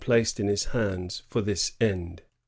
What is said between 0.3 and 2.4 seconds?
in his hands for this end.